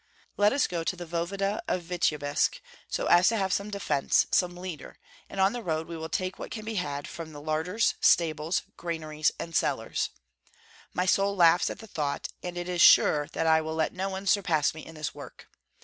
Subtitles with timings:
[0.35, 4.55] "Let us go to the voevoda of Vityebsk, so as to have some defence, some
[4.57, 4.97] leader;
[5.29, 8.63] and on the road we will take what can be had from the larders, stables,
[8.77, 10.09] granaries, and cellars.
[10.91, 14.09] My soul laughs at the thought, and it is sure that I will let no
[14.09, 15.47] one surpass me in this work.